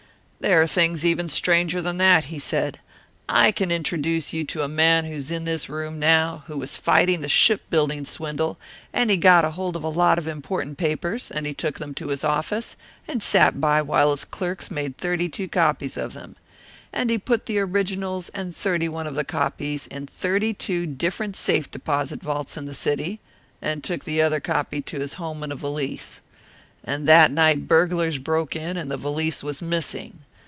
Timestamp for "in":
5.29-5.43, 19.85-20.07, 22.57-22.65, 25.43-25.51, 28.55-28.75